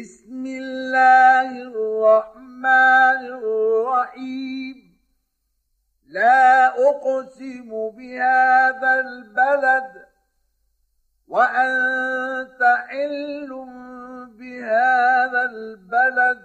بسم 0.00 0.46
الله 0.46 1.50
الرحمن 1.62 3.22
الرحيم. 3.38 4.98
لا 6.06 6.66
أقسم 6.66 7.90
بهذا 7.90 8.94
البلد 9.00 10.06
وأنت 11.28 12.62
حل 12.88 13.66
بهذا 14.38 15.42
البلد 15.42 16.42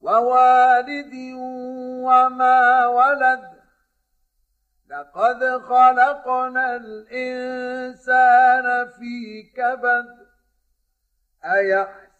ووالد 0.00 1.14
وما 2.04 2.86
ولد. 2.86 3.54
لقد 4.88 5.44
خلقنا 5.44 6.76
الإنسان 6.76 8.66
في 8.90 9.42
كبد. 9.56 10.24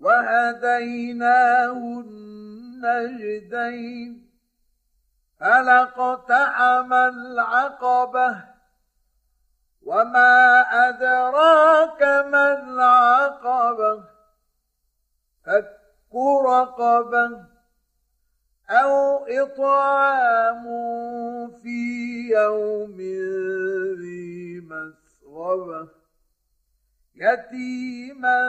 وهديناه 0.00 1.72
النجدين 2.80 4.30
فلقتحم 5.40 6.92
العقبة؟ 6.92 8.44
وما 9.82 10.60
أدراك 10.88 12.02
ما 12.02 12.52
العقبة؟ 12.62 14.04
فك 15.46 15.80
رقبة 16.46 17.44
أو 18.70 19.26
إطعام 19.28 20.64
في 21.62 21.80
يوم 22.30 22.96
ذي 24.00 24.60
مسغبة. 24.60 25.99
يتيما 27.20 28.40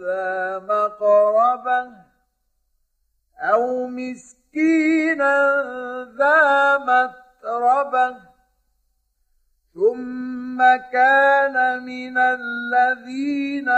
ذا 0.00 0.58
مقربة 0.58 1.90
أو 3.40 3.86
مسكينا 3.86 5.36
ذا 6.18 6.78
متربة 6.78 8.16
ثم 9.74 10.58
كان 10.92 11.82
من 11.84 12.18
الذين 12.18 13.68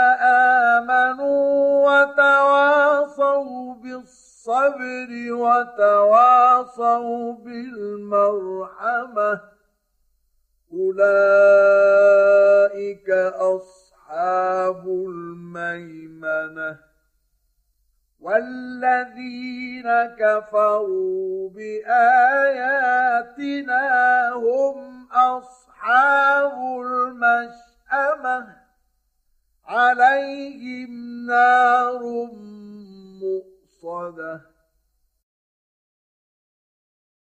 آمنوا 0.71 1.87
وتواصوا 1.87 3.73
بالصبر 3.75 5.09
وتواصوا 5.31 7.33
بالمرحمة 7.33 9.41
أولئك 10.73 11.97
أصحاب 13.35 13.76
الميمنة 15.55 16.79
والذين 18.19 19.87
كفروا 20.19 21.49
بآياتنا 21.49 22.99
هم 24.33 25.07
أصحاب 25.11 26.53
المشأمة 26.81 28.55
عليهم 29.65 31.25
نار 31.27 32.01
مؤصدة 33.21 34.41